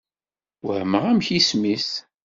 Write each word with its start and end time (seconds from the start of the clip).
Wehmeɣ 0.65 1.03
amek 1.11 1.27
isem-is. 1.37 1.89